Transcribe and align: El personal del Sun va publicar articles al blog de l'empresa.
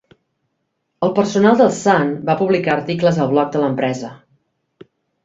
El 1.07 1.11
personal 1.19 1.59
del 1.59 1.69
Sun 1.79 2.09
va 2.29 2.35
publicar 2.39 2.71
articles 2.77 3.21
al 3.27 3.29
blog 3.35 3.53
de 3.57 3.63
l'empresa. 3.65 4.11